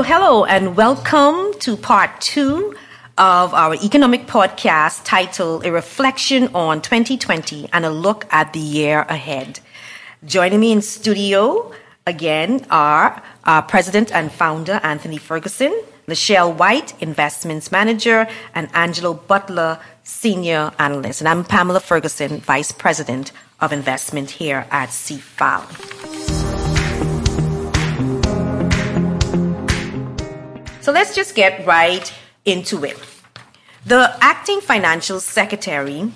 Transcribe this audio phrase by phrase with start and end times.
[0.00, 2.74] So, hello and welcome to part two
[3.18, 9.02] of our economic podcast titled A Reflection on 2020 and a Look at the Year
[9.10, 9.60] Ahead.
[10.24, 11.70] Joining me in studio
[12.06, 19.78] again are our President and Founder Anthony Ferguson, Michelle White, Investments Manager, and Angelo Butler,
[20.02, 21.20] Senior Analyst.
[21.20, 26.29] And I'm Pamela Ferguson, Vice President of Investment here at CFAL.
[30.80, 32.12] So let's just get right
[32.46, 32.98] into it.
[33.84, 36.10] The acting financial secretary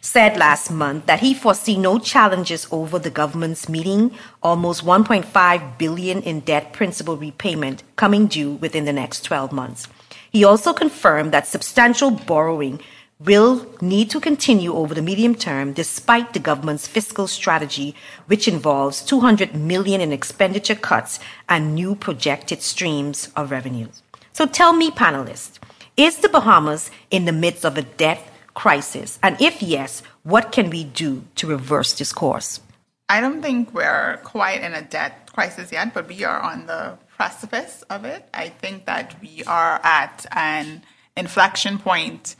[0.00, 4.10] said last month that he foresee no challenges over the government's meeting
[4.42, 9.88] almost 1.5 billion in debt principal repayment coming due within the next 12 months.
[10.30, 12.80] He also confirmed that substantial borrowing
[13.20, 17.94] will need to continue over the medium term despite the government's fiscal strategy
[18.26, 24.02] which involves 200 million in expenditure cuts and new projected streams of revenues.
[24.32, 25.58] So tell me panelists,
[25.96, 28.20] is the Bahamas in the midst of a debt
[28.54, 29.18] crisis?
[29.22, 32.60] And if yes, what can we do to reverse this course?
[33.08, 36.98] I don't think we're quite in a debt crisis yet, but we are on the
[37.16, 38.28] precipice of it.
[38.34, 40.82] I think that we are at an
[41.16, 42.34] inflection point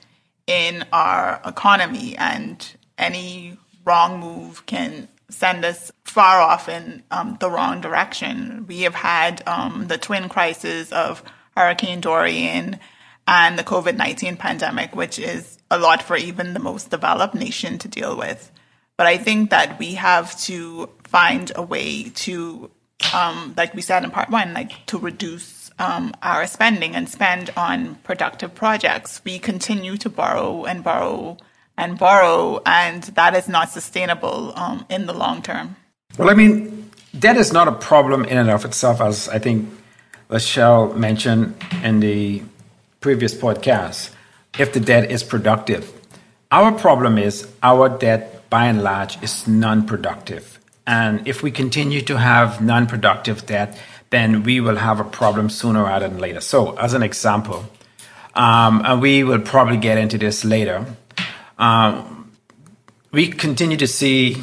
[0.47, 7.51] in our economy, and any wrong move can send us far off in um, the
[7.51, 8.67] wrong direction.
[8.67, 11.23] We have had um, the twin crises of
[11.57, 12.79] Hurricane Dorian
[13.27, 17.79] and the COVID 19 pandemic, which is a lot for even the most developed nation
[17.79, 18.51] to deal with.
[18.97, 22.71] But I think that we have to find a way to,
[23.15, 27.51] um, like we said in part one, like to reduce um, our spending and spend
[27.57, 29.21] on productive projects.
[29.25, 31.37] We continue to borrow and borrow
[31.77, 35.77] and borrow, and that is not sustainable um, in the long term.
[36.17, 39.69] Well, I mean, debt is not a problem in and of itself, as I think
[40.31, 42.43] Michelle mentioned in the
[43.01, 44.11] previous podcast,
[44.59, 45.93] if the debt is productive.
[46.53, 50.61] Our problem is our debt, by and large, is non productive.
[50.87, 53.77] And if we continue to have non productive debt,
[54.15, 56.41] then we will have a problem sooner rather than later.
[56.41, 57.65] So, as an example,
[58.35, 60.87] um, and we will probably get into this later,
[61.59, 62.31] um,
[63.11, 64.37] we continue to see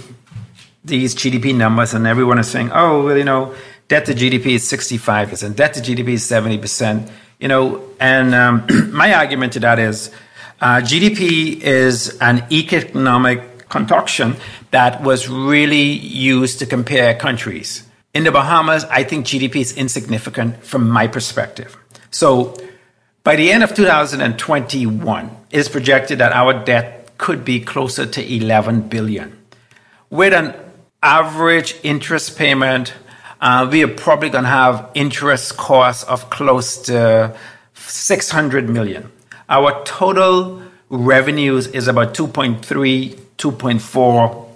[0.84, 3.54] these GDP numbers, and everyone is saying, oh, well, you know,
[3.88, 7.10] debt to GDP is 65%, debt to GDP is 70%,
[7.40, 10.12] you know, and um, my argument to that is
[10.60, 14.36] uh, GDP is an economic concoction
[14.72, 17.88] that was really used to compare countries.
[18.14, 21.78] In the Bahamas, I think GDP is insignificant from my perspective.
[22.10, 22.58] So
[23.24, 28.36] by the end of 2021, it is projected that our debt could be closer to
[28.36, 29.38] 11 billion.
[30.10, 30.56] With an
[31.02, 32.94] average interest payment,
[33.40, 37.34] uh, we are probably going to have interest costs of close to
[37.76, 39.10] 600 million.
[39.48, 42.60] Our total revenues is about 2.3,
[43.38, 44.48] 2.4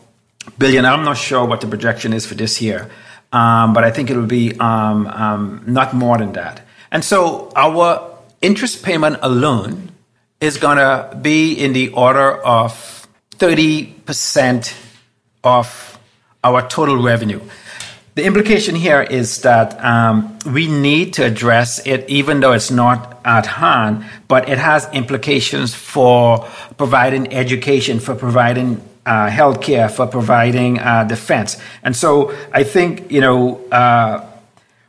[0.58, 0.86] billion.
[0.86, 2.92] I'm not sure what the projection is for this year
[3.36, 6.62] um, but I think it will be um, um, not more than that.
[6.90, 9.92] And so our interest payment alone
[10.40, 14.74] is going to be in the order of 30%
[15.44, 16.00] of
[16.46, 17.42] our total revenue.
[18.16, 23.20] The implication here is that um, we need to address it, even though it's not
[23.26, 26.48] at hand, but it has implications for
[26.78, 31.58] providing education, for providing uh, healthcare, for providing uh, defense.
[31.84, 34.26] And so I think, you know, uh,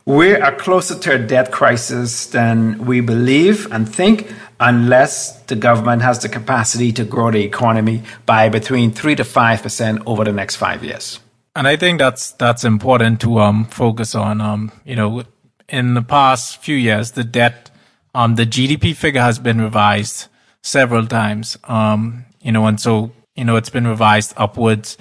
[0.05, 6.01] we are closer to a debt crisis than we believe and think, unless the government
[6.01, 10.55] has the capacity to grow the economy by between 3 to 5% over the next
[10.55, 11.19] five years.
[11.57, 14.41] And I think that's that's important to um, focus on.
[14.41, 15.23] Um, you know,
[15.67, 17.71] in the past few years, the debt,
[18.13, 20.27] um, the GDP figure has been revised
[20.61, 21.57] several times.
[21.63, 24.97] Um, you know, and so you know, it's been revised upwards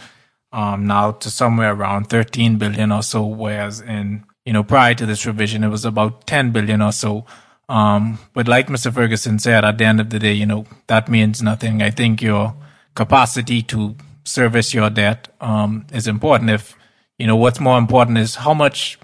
[0.52, 5.06] um, now to somewhere around 13 billion or so, whereas in, you know, prior to
[5.06, 7.24] this revision, it was about 10 billion or so.
[7.68, 8.94] Um, but like Mr.
[8.94, 11.82] Ferguson said, at the end of the day, you know, that means nothing.
[11.82, 12.54] I think your
[12.94, 16.50] capacity to service your debt um, is important.
[16.50, 16.76] If,
[17.18, 18.98] you know, what's more important is how much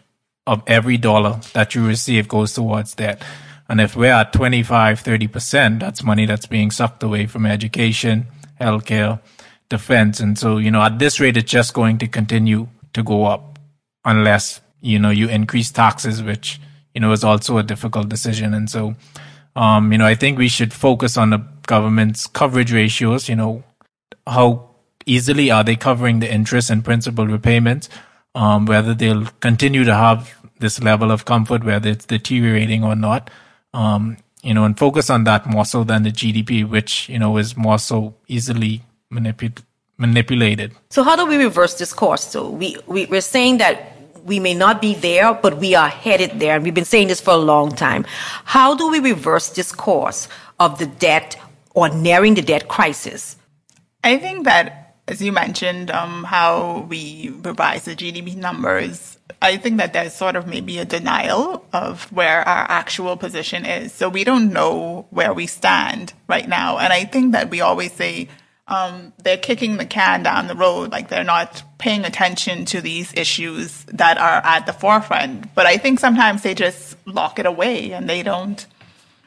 [0.46, 3.23] of every dollar that you receive goes towards debt.
[3.69, 8.26] And if we're at 25, 30%, that's money that's being sucked away from education,
[8.62, 9.20] healthcare,
[9.68, 10.20] defense.
[10.20, 13.58] And so, you know, at this rate, it's just going to continue to go up
[14.04, 16.60] unless, you know, you increase taxes, which,
[16.94, 18.54] you know, is also a difficult decision.
[18.54, 18.94] And so,
[19.56, 23.62] um, you know, I think we should focus on the government's coverage ratios, you know,
[24.26, 24.70] how
[25.06, 27.88] easily are they covering the interest and principal repayments,
[28.34, 33.30] um, whether they'll continue to have this level of comfort, whether it's deteriorating or not.
[33.74, 37.36] Um, you know, and focus on that more so than the GDP, which, you know,
[37.38, 39.64] is more so easily manipulated
[39.98, 40.72] manipulated.
[40.90, 42.24] So how do we reverse this course?
[42.24, 46.38] So we, we we're saying that we may not be there, but we are headed
[46.38, 48.04] there, and we've been saying this for a long time.
[48.44, 50.28] How do we reverse this course
[50.60, 51.36] of the debt
[51.74, 53.36] or nearing the debt crisis?
[54.04, 59.78] I think that, as you mentioned, um, how we revise the GDP numbers I think
[59.78, 63.93] that there's sort of maybe a denial of where our actual position is.
[63.93, 66.78] So we don't know where we stand right now.
[66.78, 68.28] And I think that we always say
[68.69, 73.12] um, they're kicking the can down the road, like they're not paying attention to these
[73.14, 75.52] issues that are at the forefront.
[75.56, 78.64] But I think sometimes they just lock it away and they don't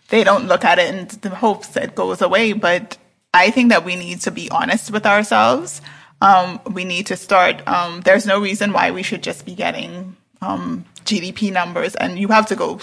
[0.10, 2.54] they don't look at it in the hopes that it goes away.
[2.54, 2.98] But
[3.36, 5.82] I think that we need to be honest with ourselves
[6.22, 7.68] um, we need to start.
[7.68, 12.30] Um, there's no reason why we should just be getting um, GDP numbers, and you
[12.30, 12.80] have to go.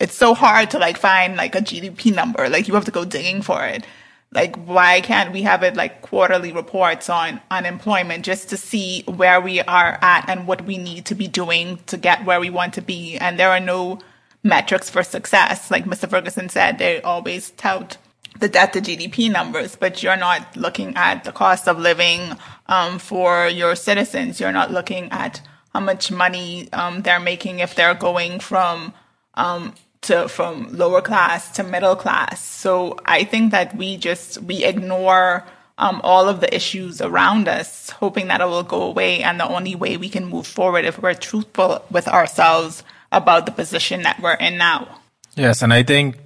[0.00, 2.48] It's so hard to like find like a GDP number.
[2.48, 3.84] Like you have to go digging for it.
[4.30, 9.40] Like why can't we have it like quarterly reports on unemployment just to see where
[9.40, 12.74] we are at and what we need to be doing to get where we want
[12.74, 13.16] to be?
[13.16, 13.98] And there are no
[14.44, 15.70] metrics for success.
[15.70, 16.08] Like Mr.
[16.08, 17.96] Ferguson said, they always tout
[18.40, 22.36] the debt to GDP numbers, but you're not looking at the cost of living
[22.66, 24.40] um, for your citizens.
[24.40, 25.40] You're not looking at
[25.74, 28.92] how much money um, they're making if they're going from
[29.34, 32.42] um, to from lower class to middle class.
[32.42, 35.44] So I think that we just we ignore
[35.78, 39.22] um, all of the issues around us, hoping that it will go away.
[39.22, 42.82] And the only way we can move forward if we're truthful with ourselves
[43.12, 45.00] about the position that we're in now.
[45.34, 46.16] Yes, and I think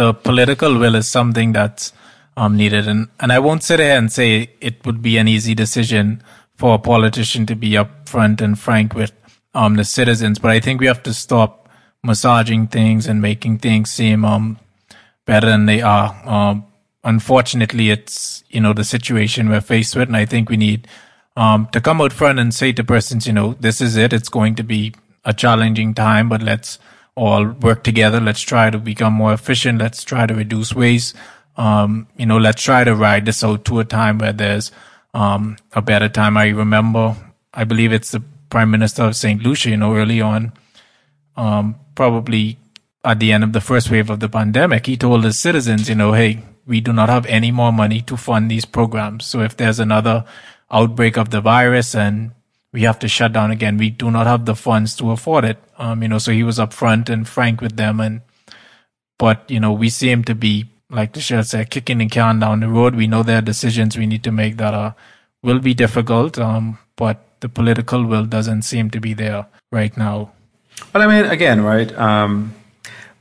[0.00, 1.92] the political will is something that's
[2.34, 2.88] um, needed.
[2.88, 6.22] And, and I won't sit here and say it would be an easy decision
[6.56, 9.12] for a politician to be upfront and frank with
[9.54, 11.68] um, the citizens, but I think we have to stop
[12.02, 14.58] massaging things and making things seem um,
[15.26, 16.16] better than they are.
[16.24, 16.64] Um,
[17.04, 20.86] unfortunately, it's you know the situation we're faced with, and I think we need
[21.36, 24.12] um, to come out front and say to persons, you know, this is it.
[24.12, 24.94] It's going to be
[25.24, 26.78] a challenging time, but let's
[27.20, 28.18] all work together.
[28.18, 29.78] Let's try to become more efficient.
[29.78, 31.14] Let's try to reduce waste.
[31.56, 34.72] Um, you know, let's try to ride this out to a time where there's
[35.12, 36.38] um, a better time.
[36.38, 37.14] I remember,
[37.52, 39.42] I believe it's the Prime Minister of St.
[39.42, 40.52] Lucia, you know, early on,
[41.36, 42.56] um, probably
[43.04, 45.94] at the end of the first wave of the pandemic, he told his citizens, you
[45.94, 49.26] know, hey, we do not have any more money to fund these programs.
[49.26, 50.24] So if there's another
[50.70, 52.32] outbreak of the virus and
[52.72, 53.76] we have to shut down again.
[53.76, 55.58] We do not have the funds to afford it.
[55.78, 58.00] Um, you know, so he was upfront and frank with them.
[58.00, 58.20] And,
[59.18, 62.60] but, you know, we seem to be, like the sheriff said, kicking the can down
[62.60, 62.94] the road.
[62.94, 64.94] We know there are decisions we need to make that are,
[65.42, 66.38] will be difficult.
[66.38, 70.32] Um, but the political will doesn't seem to be there right now.
[70.92, 71.92] But I mean, again, right?
[71.98, 72.54] Um,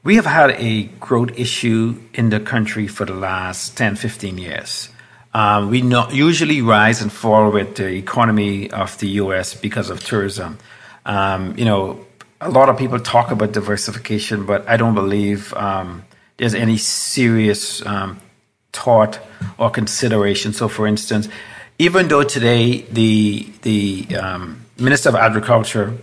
[0.03, 4.89] we have had a growth issue in the country for the last 10, 15 years.
[5.33, 5.81] Um, we
[6.11, 9.53] usually rise and fall with the economy of the U.S.
[9.53, 10.57] because of tourism.
[11.05, 12.05] Um, you know,
[12.41, 16.03] a lot of people talk about diversification, but I don't believe um,
[16.37, 18.19] there's any serious um,
[18.73, 19.19] thought
[19.57, 20.54] or consideration.
[20.54, 21.30] So, for instance,
[21.77, 25.97] even though today the the um, Minister of Agriculture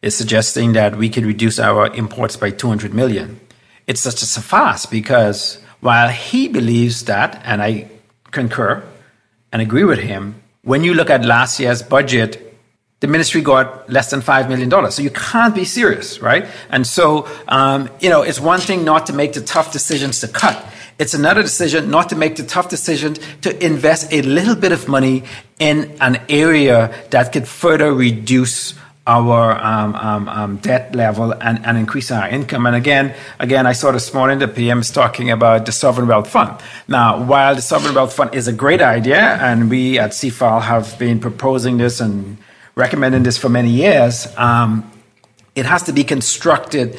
[0.00, 3.40] is suggesting that we could reduce our imports by 200 million,
[3.86, 7.88] it's such a fast because while he believes that, and I
[8.30, 8.82] concur
[9.52, 10.42] and agree with him.
[10.62, 12.50] When you look at last year's budget,
[13.00, 14.90] the ministry got less than $5 million.
[14.90, 16.46] So you can't be serious, right?
[16.68, 20.28] And so, um, you know, it's one thing not to make the tough decisions to
[20.28, 20.62] cut.
[20.98, 24.86] It's another decision not to make the tough decision to invest a little bit of
[24.86, 25.24] money
[25.58, 28.74] in an area that could further reduce
[29.10, 32.64] our um, um, um, debt level and, and increase our income.
[32.66, 36.30] And again, again, I saw this morning the PM is talking about the sovereign wealth
[36.30, 36.60] fund.
[36.86, 40.96] Now, while the sovereign wealth fund is a great idea, and we at CFAL have
[40.98, 42.36] been proposing this and
[42.76, 44.88] recommending this for many years, um,
[45.56, 46.96] it has to be constructed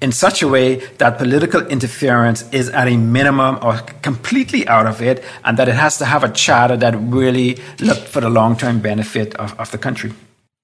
[0.00, 5.02] in such a way that political interference is at a minimum or completely out of
[5.02, 8.78] it, and that it has to have a charter that really looked for the long-term
[8.80, 10.12] benefit of, of the country.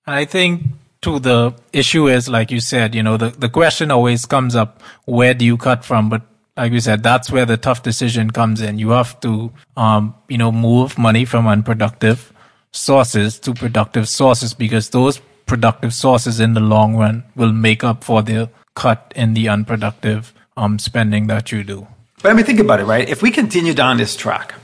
[0.06, 0.62] I think
[1.04, 4.82] to the issue is like you said, you know, the, the question always comes up,
[5.04, 6.08] where do you cut from?
[6.08, 6.22] But
[6.56, 8.78] like you said, that's where the tough decision comes in.
[8.78, 12.32] You have to, um, you know, move money from unproductive
[12.72, 18.02] sources to productive sources because those productive sources in the long run will make up
[18.02, 21.86] for the cut in the unproductive um, spending that you do.
[22.22, 23.08] But I mean, think about it, right?
[23.08, 24.54] If we continue down this track,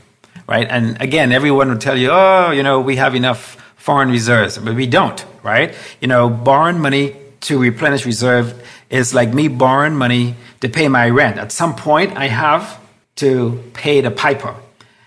[0.49, 0.66] right?
[0.68, 4.75] And again, everyone will tell you, oh, you know, we have enough foreign reserves, but
[4.75, 5.75] we don't, right?
[6.02, 11.08] You know, borrowing money to replenish reserve is like me borrowing money to pay my
[11.08, 11.38] rent.
[11.38, 12.78] At some point, I have
[13.16, 14.54] to pay the piper.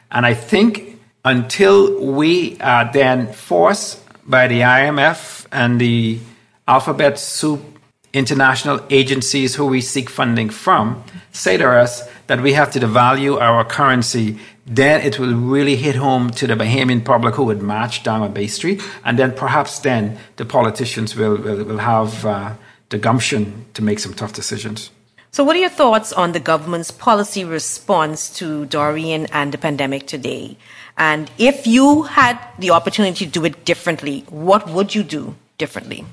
[0.10, 6.20] And I think until we are then forced by the IMF and the
[6.68, 7.73] alphabet soup
[8.14, 13.42] international agencies who we seek funding from say to us that we have to devalue
[13.42, 18.04] our currency, then it will really hit home to the Bahamian public who would march
[18.04, 18.82] down on Bay Street.
[19.04, 22.54] And then perhaps then the politicians will, will, will have uh,
[22.90, 24.92] the gumption to make some tough decisions.
[25.32, 30.06] So, what are your thoughts on the government's policy response to Dorian and the pandemic
[30.06, 30.58] today?
[30.96, 36.06] And if you had the opportunity to do it differently, what would you do differently?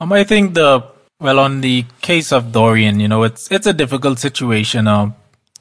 [0.00, 0.82] Um, I think the
[1.20, 4.86] well, on the case of Dorian, you know, it's it's a difficult situation.
[4.86, 5.12] Uh,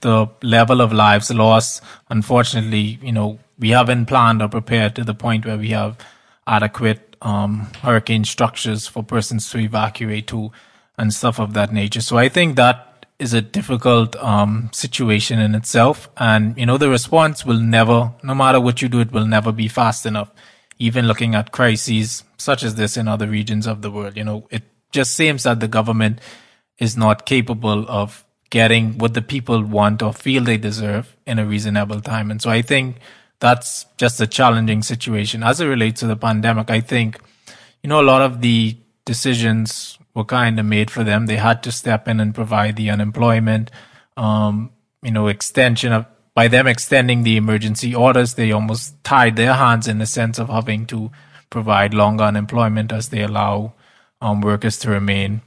[0.02, 5.14] the level of lives lost, unfortunately, you know, we haven't planned or prepared to the
[5.14, 5.98] point where we have
[6.46, 10.52] adequate um, hurricane structures for persons to evacuate to
[10.98, 12.02] and stuff of that nature.
[12.02, 16.10] So I think that is a difficult um, situation in itself.
[16.18, 19.52] And, you know, the response will never, no matter what you do, it will never
[19.52, 20.30] be fast enough.
[20.80, 24.48] Even looking at crises such as this in other regions of the world, you know,
[24.52, 26.20] it just seems that the government
[26.80, 31.46] is not capable of getting what the people want or feel they deserve in a
[31.46, 32.30] reasonable time.
[32.30, 32.98] And so I think
[33.40, 35.44] that's just a challenging situation.
[35.44, 37.20] As it relates to the pandemic, I think,
[37.82, 41.26] you know, a lot of the decisions were kind of made for them.
[41.26, 43.72] They had to step in and provide the unemployment,
[44.16, 44.72] um,
[45.02, 49.88] you know, extension of, by them extending the emergency orders, they almost tied their hands
[49.88, 51.12] in the sense of having to
[51.50, 53.74] provide longer unemployment as they allow
[54.24, 55.42] um, workers to remain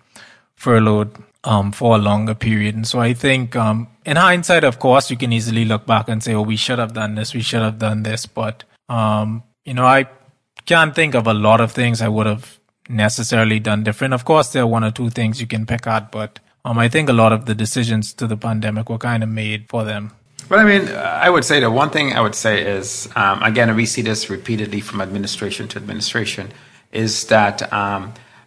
[0.55, 1.11] furloughed
[1.45, 2.75] um, for a longer period.
[2.75, 6.23] And so I think, um, in hindsight, of course, you can easily look back and
[6.23, 8.27] say, oh, we should have done this, we should have done this.
[8.27, 10.07] But, um, you know, I
[10.67, 14.15] can't think of a lot of things I would have necessarily done different.
[14.15, 16.89] Of course, there are one or two things you can pick out, but um, I
[16.89, 20.13] think a lot of the decisions to the pandemic were kind of made for them.
[20.49, 23.75] Well, I mean, I would say the one thing I would say is, um, again,
[23.75, 26.53] we see this repeatedly from administration to administration,
[26.93, 27.73] is that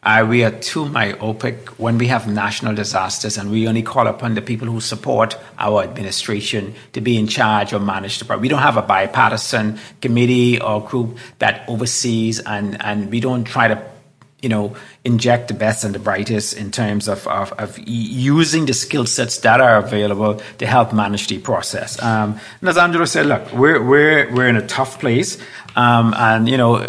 [0.03, 4.34] uh, we are too myopic when we have national disasters and we only call upon
[4.34, 8.41] the people who support our administration to be in charge or manage the problem.
[8.41, 13.68] We don't have a bipartisan committee or group that oversees and, and we don't try
[13.68, 13.82] to
[14.41, 18.74] you know, inject the best and the brightest in terms of, of, of using the
[18.74, 22.01] skill sets that are available to help manage the process.
[22.01, 25.38] Um, and as Angelo said, look, we're, we're, we're in a tough place.
[25.75, 26.88] Um, and, you know,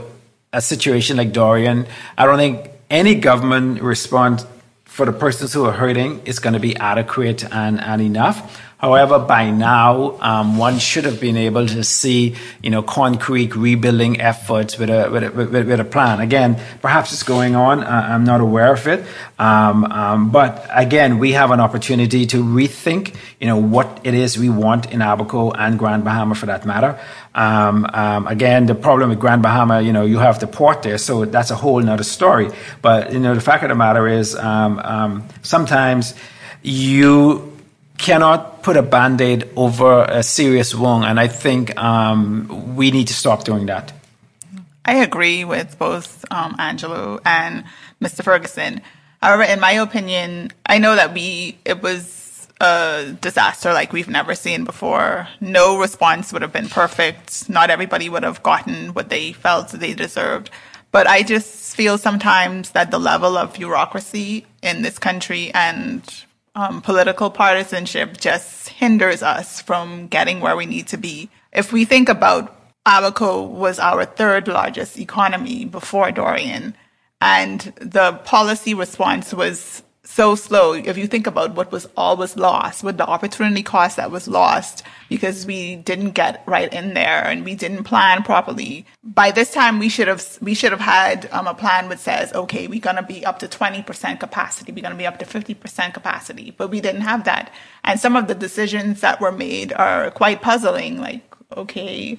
[0.52, 1.86] a situation like Dorian,
[2.16, 4.44] I don't think any government response
[4.84, 8.60] for the persons who are hurting is going to be adequate and, and enough.
[8.80, 14.20] However, by now, um, one should have been able to see, you know, concrete rebuilding
[14.20, 16.20] efforts with a, with a, with, with a plan.
[16.20, 17.84] Again, perhaps it's going on.
[17.84, 19.04] I'm not aware of it.
[19.38, 24.38] Um, um, but again, we have an opportunity to rethink, you know, what it is
[24.38, 26.98] we want in Abaco and Grand Bahama for that matter.
[27.34, 30.96] Um, um, again, the problem with Grand Bahama, you know, you have the port there,
[30.96, 32.48] so that's a whole nother story.
[32.80, 36.14] But, you know, the fact of the matter is, um sometimes
[36.62, 37.49] you
[38.00, 43.14] cannot put a band-aid over a serious wound and i think um, we need to
[43.14, 43.92] stop doing that.
[44.84, 47.64] I agree with both um, angelo and
[48.00, 48.80] mr ferguson.
[49.22, 54.34] However in my opinion i know that we it was a disaster like we've never
[54.34, 55.28] seen before.
[55.40, 57.48] No response would have been perfect.
[57.48, 60.50] Not everybody would have gotten what they felt they deserved.
[60.92, 66.02] But i just feel sometimes that the level of bureaucracy in this country and
[66.54, 71.30] um, political partisanship just hinders us from getting where we need to be.
[71.52, 76.74] If we think about Abaco was our third largest economy before Dorian,
[77.20, 80.72] and the policy response was so slow.
[80.72, 84.82] If you think about what was always lost, what the opportunity cost that was lost
[85.08, 88.86] because we didn't get right in there and we didn't plan properly.
[89.04, 92.32] By this time, we should have we should have had um, a plan which says,
[92.32, 95.54] okay, we're gonna be up to twenty percent capacity, we're gonna be up to fifty
[95.54, 97.52] percent capacity, but we didn't have that.
[97.84, 100.98] And some of the decisions that were made are quite puzzling.
[101.00, 101.22] Like,
[101.56, 102.18] okay,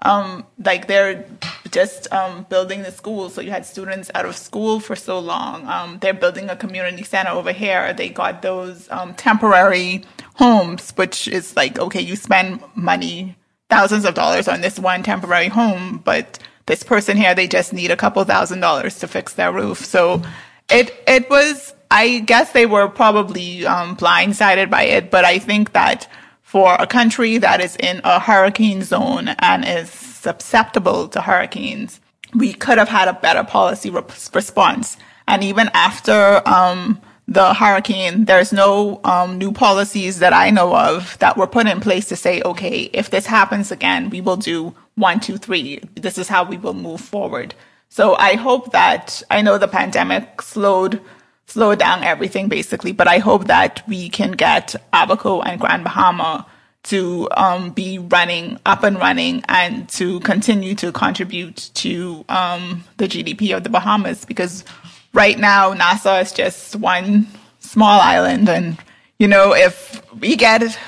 [0.00, 1.24] um, like they're
[1.70, 3.28] just um, building the school.
[3.28, 5.66] So you had students out of school for so long.
[5.66, 7.92] Um, they're building a community center over here.
[7.92, 13.36] They got those um, temporary homes, which is like, okay, you spend money,
[13.68, 17.90] thousands of dollars on this one temporary home, but this person here, they just need
[17.90, 19.84] a couple thousand dollars to fix their roof.
[19.84, 20.22] So
[20.68, 25.72] it, it was, I guess they were probably um, blindsided by it, but I think
[25.72, 26.08] that
[26.56, 32.00] for a country that is in a hurricane zone and is susceptible to hurricanes,
[32.32, 34.00] we could have had a better policy re-
[34.32, 34.96] response.
[35.28, 36.98] And even after um,
[37.28, 41.78] the hurricane, there's no um, new policies that I know of that were put in
[41.78, 45.80] place to say, okay, if this happens again, we will do one, two, three.
[45.94, 47.54] This is how we will move forward.
[47.90, 51.02] So I hope that I know the pandemic slowed
[51.46, 56.46] slowed down everything basically, but I hope that we can get Abaco and Grand Bahama
[56.84, 63.08] to um, be running up and running and to continue to contribute to um, the
[63.08, 64.24] GDP of the Bahamas.
[64.24, 64.64] Because
[65.12, 67.26] right now Nassau is just one
[67.58, 68.78] small island and
[69.18, 70.78] you know if we get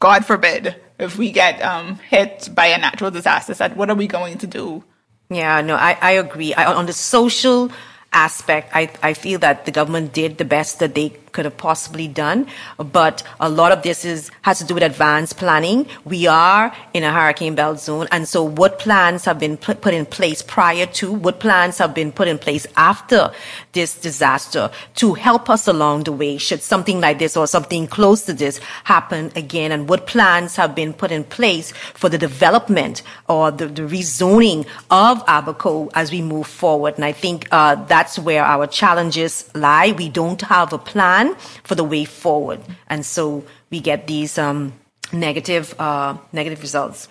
[0.00, 4.38] God forbid if we get um, hit by a natural disaster what are we going
[4.38, 4.82] to do?
[5.30, 6.52] Yeah no I, I agree.
[6.54, 7.70] I, on the social
[8.14, 12.08] aspect I, I feel that the government did the best that they could have possibly
[12.08, 12.46] done.
[12.78, 15.86] But a lot of this is has to do with advanced planning.
[16.04, 20.06] We are in a hurricane belt zone, and so what plans have been put, in
[20.06, 21.12] place prior to?
[21.12, 23.32] What plans have been put in place after
[23.72, 26.38] this disaster to help us along the way?
[26.38, 29.72] Should something like this or something close to this happen again?
[29.72, 34.66] And what plans have been put in place for the development or the, the rezoning
[34.90, 36.94] of Abaco as we move forward?
[36.94, 39.92] And I think uh, that's where our challenges lie.
[39.92, 42.60] We don't have a plan plan for the way forward.
[42.88, 44.72] And so we get these um,
[45.12, 47.08] negative, uh, negative results.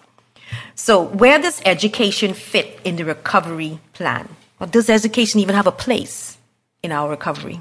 [0.76, 4.30] So where does education fit in the recovery plan?
[4.60, 6.38] Or does education even have a place
[6.82, 7.60] in our recovery?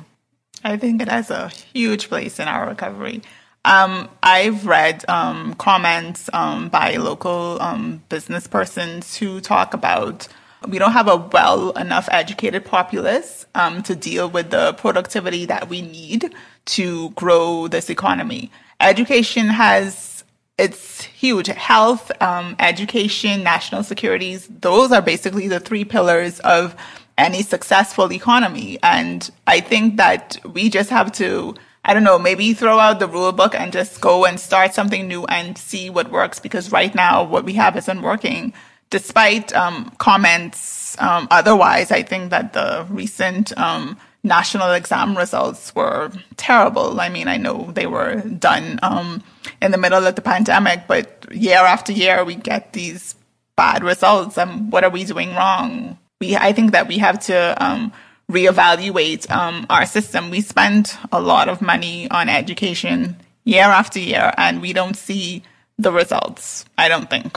[0.64, 3.22] I think it has a huge place in our recovery.
[3.64, 10.28] Um, I've read um, comments um, by local um, business persons who talk about
[10.68, 15.68] we don't have a well enough educated populace um, to deal with the productivity that
[15.68, 18.50] we need to grow this economy.
[18.80, 20.12] Education has
[20.58, 21.48] it's huge.
[21.48, 26.76] Health, um, education, national securities, those are basically the three pillars of
[27.18, 28.78] any successful economy.
[28.82, 33.08] And I think that we just have to, I don't know, maybe throw out the
[33.08, 36.94] rule book and just go and start something new and see what works because right
[36.94, 38.52] now what we have isn't working
[38.92, 46.12] despite um, comments um, otherwise, I think that the recent um, national exam results were
[46.36, 47.00] terrible.
[47.00, 49.22] I mean, I know they were done um,
[49.60, 53.14] in the middle of the pandemic, but year after year we get these
[53.56, 54.38] bad results.
[54.38, 55.98] And what are we doing wrong?
[56.20, 57.92] We, I think that we have to um,
[58.30, 60.30] reevaluate um, our system.
[60.30, 65.42] We spend a lot of money on education year after year, and we don't see
[65.78, 66.64] the results.
[66.78, 67.36] I don't think.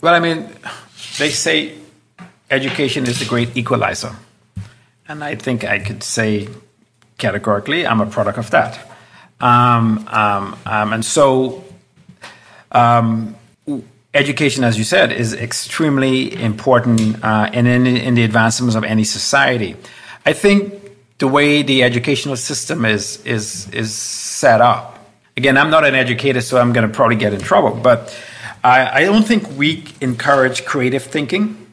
[0.00, 0.48] Well, I mean,
[1.18, 1.74] they say
[2.50, 4.14] education is the great equalizer.
[5.08, 6.48] And I think I could say
[7.16, 8.78] categorically, I'm a product of that.
[9.40, 11.64] Um, um, um, and so,
[12.72, 13.34] um,
[14.14, 19.04] education, as you said, is extremely important uh, in, in, in the advancements of any
[19.04, 19.76] society.
[20.26, 20.74] I think
[21.18, 24.98] the way the educational system is is is set up.
[25.36, 28.16] Again, I'm not an educator, so I'm going to probably get in trouble, but
[28.68, 31.66] I, I don't think we encourage creative thinking.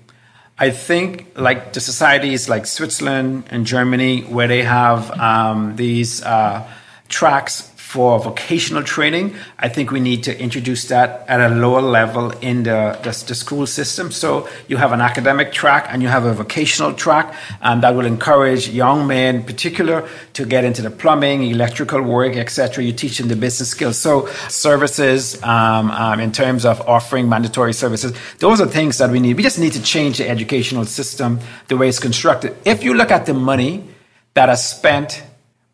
[0.58, 6.66] I think like the societies like Switzerland and Germany, where they have um, these uh,
[7.10, 9.34] tracks for vocational training.
[9.58, 13.34] I think we need to introduce that at a lower level in the, the, the,
[13.34, 14.12] school system.
[14.12, 18.06] So you have an academic track and you have a vocational track, and that will
[18.06, 22.84] encourage young men in particular to get into the plumbing, electrical work, etc.
[22.84, 23.98] You teach them the business skills.
[23.98, 29.22] So services um, um, in terms of offering mandatory services, those are things that we
[29.22, 29.38] need.
[29.38, 32.58] We just need to change the educational system, the way it's constructed.
[32.66, 33.86] If you look at the money
[34.34, 35.24] that is spent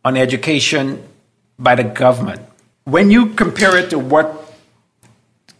[0.05, 1.03] on education
[1.61, 2.41] by the government.
[2.85, 4.53] When you compare it to what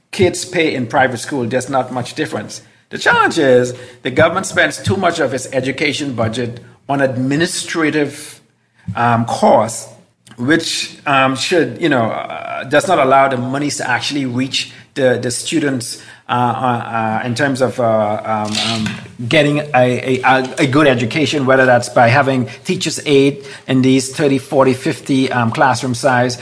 [0.10, 2.62] kids pay in private school, there's not much difference.
[2.90, 6.60] The challenge is the government spends too much of its education budget
[6.90, 8.42] on administrative
[8.96, 9.94] um, costs,
[10.38, 15.20] which um, should, you know, uh, does not allow the monies to actually reach the,
[15.22, 16.04] the students
[17.26, 18.86] in terms of um, um,
[19.28, 24.38] getting a, a, a, good education, whether that's by having teachers aid in these 30,
[24.40, 26.42] 40, 50 um, classroom size,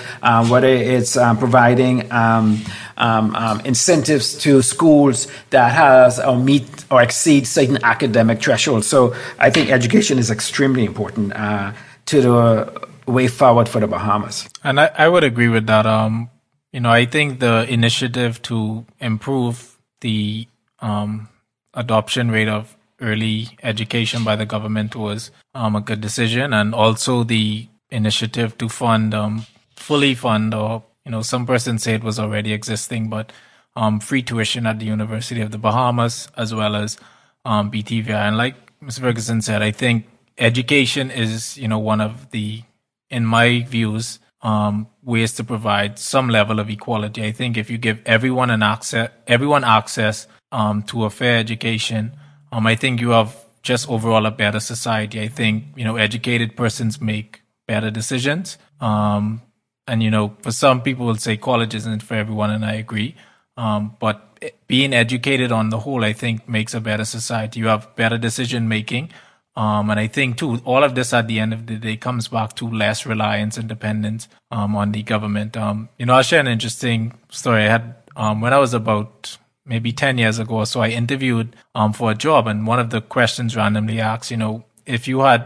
[0.50, 2.64] whether it's providing um,
[3.00, 8.88] um, incentives to schools that has or meet or exceed certain academic thresholds.
[8.88, 11.74] So I think education is extremely important uh,
[12.08, 14.48] to the way forward for the Bahamas.
[14.64, 15.86] And I, I would agree with that.
[15.86, 16.30] Um,
[16.72, 19.69] you know, I think the initiative to improve
[20.02, 20.48] the
[20.80, 21.30] um,
[21.74, 27.24] adoption rate of early education by the government was um, a good decision, and also
[27.24, 32.20] the initiative to fund um, fully fund, or you know, some persons say it was
[32.20, 33.32] already existing, but
[33.76, 36.98] um, free tuition at the University of the Bahamas as well as
[37.46, 38.28] um, BTVI.
[38.28, 39.00] And like Ms.
[39.00, 40.08] Ferguson said, I think
[40.38, 42.64] education is, you know, one of the,
[43.10, 47.24] in my views, um, ways to provide some level of equality.
[47.26, 52.14] I think if you give everyone an access, everyone access um, to a fair education,
[52.52, 55.22] um, I think you have just overall a better society.
[55.22, 58.58] I think you know educated persons make better decisions.
[58.80, 59.42] Um,
[59.88, 63.16] and you know, for some people will say college isn't for everyone, and I agree.
[63.58, 64.26] Um, but
[64.68, 67.60] being educated on the whole, I think makes a better society.
[67.60, 69.12] You have better decision making.
[69.60, 72.30] Um, and I think too, all of this at the end of the day comes
[72.30, 75.58] back to less reliance and dependence um, on the government.
[75.58, 77.64] Um, you know, I'll share an interesting story.
[77.64, 81.58] I had um, when I was about maybe 10 years ago or so, I interviewed
[81.76, 85.20] um, for a job, and one of the questions randomly asked, you know, if you
[85.20, 85.46] had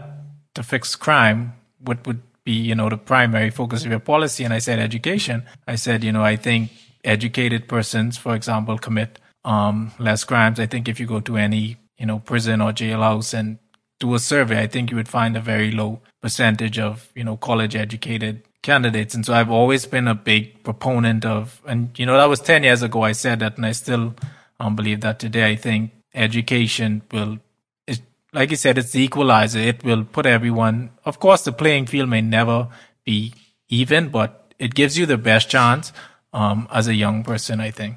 [0.54, 4.44] to fix crime, what would be, you know, the primary focus of your policy?
[4.44, 5.42] And I said education.
[5.66, 6.70] I said, you know, I think
[7.02, 10.60] educated persons, for example, commit um, less crimes.
[10.60, 13.58] I think if you go to any, you know, prison or jailhouse and
[14.04, 17.36] do a survey, I think you would find a very low percentage of, you know,
[17.38, 19.14] college educated candidates.
[19.14, 22.64] And so I've always been a big proponent of, and, you know, that was 10
[22.64, 24.14] years ago I said that, and I still
[24.60, 25.50] um, believe that today.
[25.50, 27.38] I think education will,
[27.86, 28.02] it,
[28.34, 29.58] like you said, it's the equalizer.
[29.58, 32.68] It will put everyone, of course, the playing field may never
[33.04, 33.32] be
[33.70, 35.92] even, but it gives you the best chance
[36.34, 37.96] um, as a young person, I think.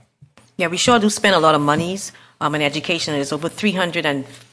[0.56, 3.14] Yeah, we sure do spend a lot of monies um, in education.
[3.16, 3.50] It's over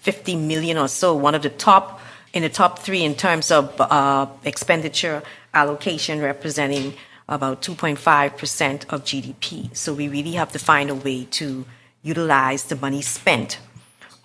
[0.04, 2.00] 350 million or so, one of the top
[2.34, 5.22] in the top three in terms of uh, expenditure
[5.54, 6.92] allocation, representing
[7.28, 9.74] about 2.5% of GDP.
[9.74, 11.64] So we really have to find a way to
[12.02, 13.58] utilize the money spent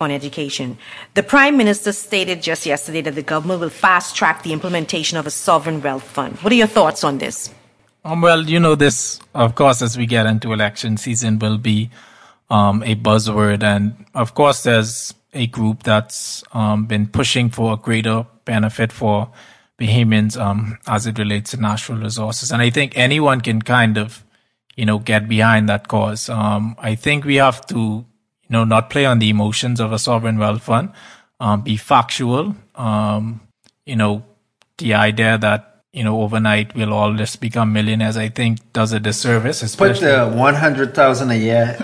[0.00, 0.76] on education.
[1.14, 5.26] The Prime Minister stated just yesterday that the government will fast track the implementation of
[5.26, 6.36] a sovereign wealth fund.
[6.38, 7.50] What are your thoughts on this?
[8.04, 11.90] Um, well, you know, this, of course, as we get into election season, will be
[12.50, 13.62] um, a buzzword.
[13.62, 19.30] And of course, there's a group that's um, been pushing for a greater benefit for
[19.78, 22.52] Bahamians um, as it relates to natural resources.
[22.52, 24.24] And I think anyone can kind of,
[24.76, 26.28] you know, get behind that cause.
[26.28, 29.98] Um, I think we have to, you know, not play on the emotions of a
[29.98, 30.92] sovereign wealth fund,
[31.38, 32.54] um, be factual.
[32.74, 33.40] Um,
[33.86, 34.24] you know,
[34.78, 39.00] the idea that, you know, overnight we'll all just become millionaires, I think does a
[39.00, 39.62] disservice.
[39.62, 41.76] Especially Put the 100,000 a year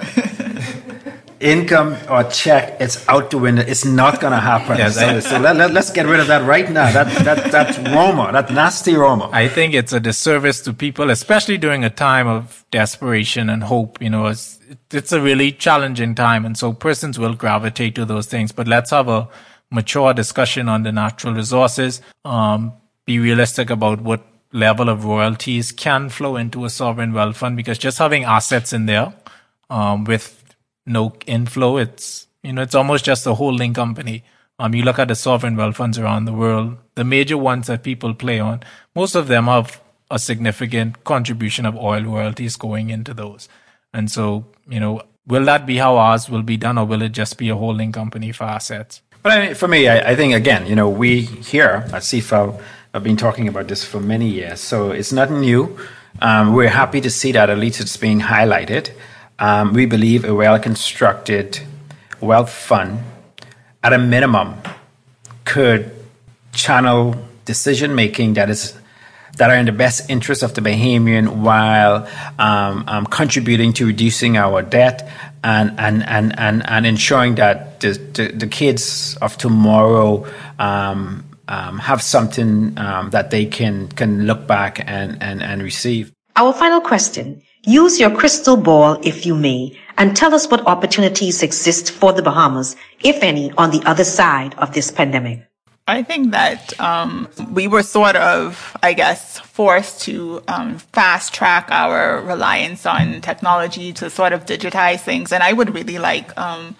[1.40, 3.62] income or check, it's out the window.
[3.62, 4.78] It's not going to happen.
[4.78, 6.90] yes, so, so let, let, us get rid of that right now.
[6.92, 9.28] That, that, that Roma, that nasty Roma.
[9.32, 14.00] I think it's a disservice to people, especially during a time of desperation and hope.
[14.00, 14.58] You know, it's,
[14.90, 16.44] it's a really challenging time.
[16.44, 18.52] And so persons will gravitate to those things.
[18.52, 19.28] But let's have a
[19.70, 22.00] mature discussion on the natural resources.
[22.24, 22.72] Um,
[23.04, 27.78] be realistic about what level of royalties can flow into a sovereign wealth fund because
[27.78, 29.12] just having assets in there
[29.70, 30.45] um, with
[30.86, 31.76] no inflow.
[31.76, 34.24] It's you know it's almost just a holding company.
[34.58, 37.82] Um, you look at the sovereign wealth funds around the world, the major ones that
[37.82, 38.62] people play on,
[38.94, 43.48] most of them have a significant contribution of oil royalties going into those.
[43.92, 47.10] And so, you know, will that be how ours will be done, or will it
[47.10, 49.02] just be a holding company for assets?
[49.22, 52.60] But I for me, I, I, think again, you know, we here at CFAL
[52.94, 55.78] have been talking about this for many years, so it's not new.
[56.22, 58.90] Um, we're happy to see that at least it's being highlighted.
[59.38, 61.60] Um, we believe a well constructed
[62.20, 63.00] wealth fund,
[63.82, 64.54] at a minimum,
[65.44, 65.94] could
[66.52, 68.74] channel decision making that is
[69.36, 74.36] that are in the best interest of the Bahamian while um, um, contributing to reducing
[74.36, 75.10] our debt
[75.44, 80.26] and, and, and, and, and ensuring that the, the, the kids of tomorrow
[80.58, 86.12] um, um have something um, that they can, can look back and, and, and receive.
[86.34, 91.42] Our final question Use your crystal ball, if you may, and tell us what opportunities
[91.42, 95.44] exist for the Bahamas, if any, on the other side of this pandemic.
[95.88, 101.66] I think that um, we were sort of, I guess, forced to um, fast track
[101.72, 105.32] our reliance on technology to sort of digitize things.
[105.32, 106.76] And I would really like um,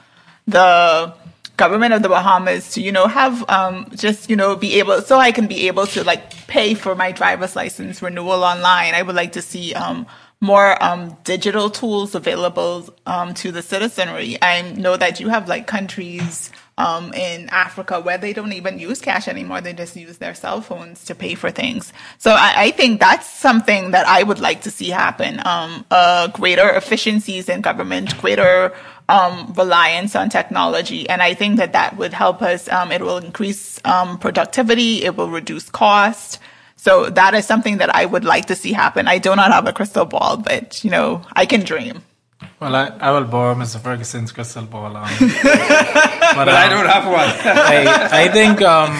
[0.47, 1.13] the
[1.57, 5.19] government of the Bahamas to, you know, have um, just, you know, be able, so
[5.19, 8.95] I can be able to like pay for my driver's license renewal online.
[8.95, 10.07] I would like to see um,
[10.41, 14.37] more um, digital tools available um, to the citizenry.
[14.43, 19.01] I know that you have like countries um, in Africa where they don't even use
[19.01, 19.63] cash anymore.
[19.63, 21.91] They just use their cell phones to pay for things.
[22.19, 25.41] So I, I think that's something that I would like to see happen.
[25.41, 28.75] Uh, greater efficiencies in government, greater
[29.09, 31.09] um, reliance on technology.
[31.09, 32.69] And I think that that would help us.
[32.69, 35.05] Um, it will increase um, productivity.
[35.05, 36.41] It will reduce cost.
[36.77, 39.09] So that is something that I would like to see happen.
[39.09, 42.03] I do not have a crystal ball, but you know, I can dream.
[42.61, 43.81] Well, I, I will borrow Mr.
[43.81, 44.97] Ferguson's crystal ball.
[44.97, 47.15] Um, but, um, I don't have one.
[47.45, 48.95] I, I think um,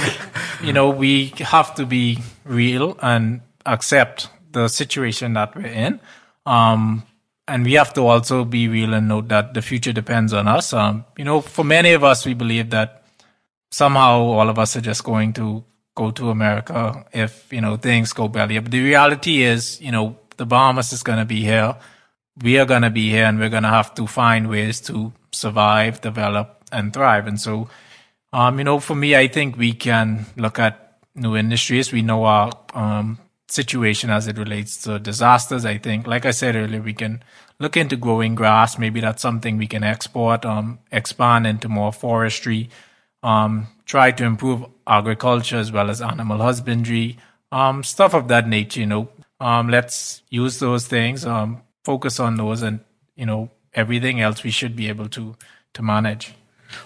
[0.63, 6.01] you know, we have to be real and accept the situation that we're in.
[6.45, 7.03] Um,
[7.49, 10.73] and we have to also be real and note that the future depends on us.
[10.73, 13.05] Um, you know, for many of us, we believe that
[13.71, 15.65] somehow all of us are just going to
[15.97, 18.71] go to America if, you know, things go belly up.
[18.71, 21.75] The reality is, you know, the Bahamas is going to be here.
[22.41, 25.13] We are going to be here and we're going to have to find ways to
[25.33, 27.27] survive, develop and thrive.
[27.27, 27.69] And so,
[28.33, 31.93] um, you know, for me, I think we can look at new industries.
[31.93, 35.65] We know our, um, situation as it relates to disasters.
[35.65, 37.23] I think, like I said earlier, we can
[37.59, 38.79] look into growing grass.
[38.79, 42.69] Maybe that's something we can export, um, expand into more forestry,
[43.23, 47.19] um, try to improve agriculture as well as animal husbandry,
[47.53, 48.81] um, stuff of that nature.
[48.81, 49.09] You know,
[49.41, 52.81] um, let's use those things, um, focus on those, and
[53.17, 55.37] you know, everything else we should be able to
[55.75, 56.35] to manage.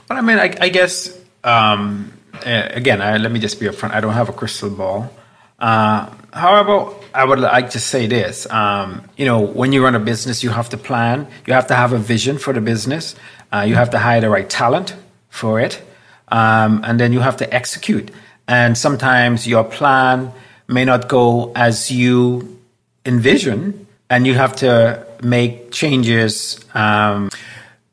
[0.09, 2.13] Well, I mean, I, I guess um,
[2.45, 3.93] again, I, let me just be upfront.
[3.93, 5.11] I don't have a crystal ball.
[5.59, 8.49] Uh, however, I would like to say this.
[8.51, 11.27] Um, you know, when you run a business, you have to plan.
[11.47, 13.15] You have to have a vision for the business.
[13.53, 14.95] Uh, you have to hire the right talent
[15.29, 15.83] for it.
[16.31, 18.11] Um, and then you have to execute.
[18.47, 20.33] And sometimes your plan
[20.69, 22.59] may not go as you
[23.05, 26.61] envision, and you have to make changes.
[26.75, 27.31] Um,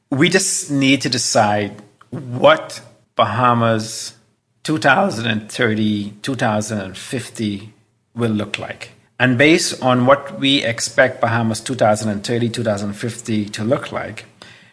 [0.10, 2.82] we just need to decide what
[3.16, 4.16] Bahamas
[4.64, 7.74] 2030, 2050
[8.16, 8.92] will look like.
[9.20, 14.26] And based on what we expect Bahamas 2030, 2050 to look like,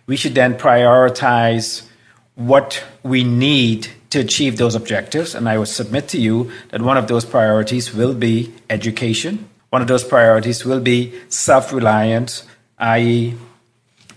[0.07, 1.87] we should then prioritize
[2.35, 5.35] what we need to achieve those objectives.
[5.35, 9.49] And I would submit to you that one of those priorities will be education.
[9.71, 12.45] One of those priorities will be self reliance,
[12.79, 13.35] i.e.,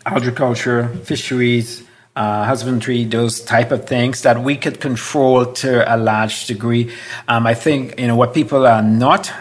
[0.05, 1.83] agriculture, fisheries,
[2.15, 6.91] uh, husbandry, those type of things that we could control to a large degree.
[7.27, 9.31] Um, I think you know what people are not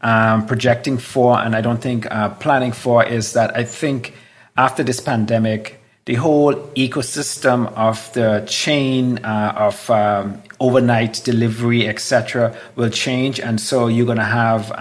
[0.00, 4.14] um, projecting for, and I don't think uh, planning for, is that I think
[4.56, 5.77] after this pandemic,
[6.08, 13.60] the whole ecosystem of the chain uh, of um, overnight delivery, etc., will change, and
[13.60, 14.72] so you're going to have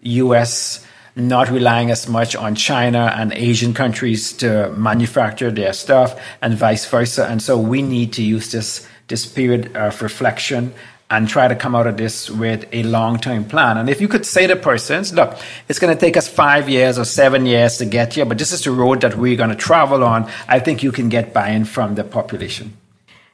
[0.00, 6.20] U.S um, not relying as much on China and Asian countries to manufacture their stuff
[6.40, 7.26] and vice versa.
[7.26, 10.72] And so we need to use this, this period of reflection
[11.12, 13.76] and try to come out of this with a long-term plan.
[13.76, 15.36] And if you could say to persons, look,
[15.68, 18.50] it's going to take us five years or seven years to get here, but this
[18.50, 21.66] is the road that we're going to travel on, I think you can get buy-in
[21.66, 22.78] from the population.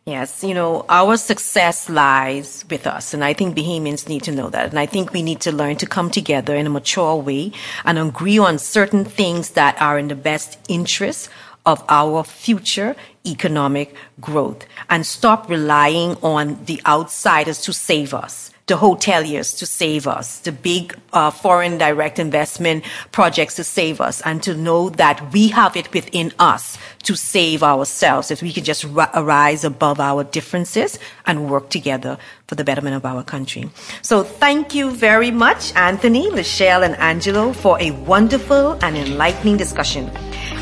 [0.07, 3.14] Yes, you know, our success lies with us.
[3.14, 4.71] And I think Bahamians need to know that.
[4.71, 7.53] And I think we need to learn to come together in a mature way
[7.85, 11.29] and agree on certain things that are in the best interest
[11.66, 18.75] of our future economic growth and stop relying on the outsiders to save us the
[18.75, 24.42] hoteliers to save us, the big uh, foreign direct investment projects to save us, and
[24.42, 28.31] to know that we have it within us to save ourselves.
[28.31, 33.04] If we can just rise above our differences and work together for the betterment of
[33.04, 33.70] our country.
[34.02, 40.11] So thank you very much, Anthony, Lachelle, and Angelo, for a wonderful and enlightening discussion.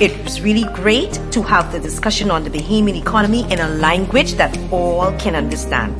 [0.00, 4.34] It was really great to have the discussion on the Bahamian economy in a language
[4.34, 5.96] that all can understand.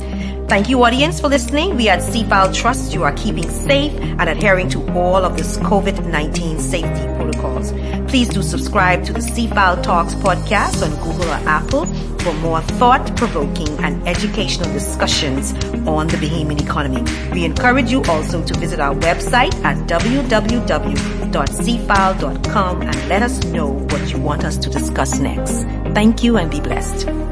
[0.49, 1.75] Thank you, audience, for listening.
[1.75, 6.59] We at CFAL trust you are keeping safe and adhering to all of this COVID-19
[6.59, 7.71] safety protocols.
[8.07, 11.85] Please do subscribe to the CFAL Talks podcast on Google or Apple
[12.19, 15.53] for more thought-provoking and educational discussions
[15.87, 17.03] on the Bahamian economy.
[17.31, 20.41] We encourage you also to visit our website at www.cfal.com
[22.81, 25.63] and let us know what you want us to discuss next.
[25.93, 27.26] Thank you and be blessed.